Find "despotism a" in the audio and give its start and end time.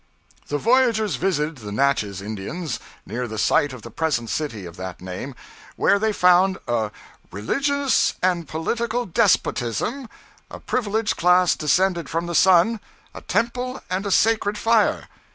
9.05-10.59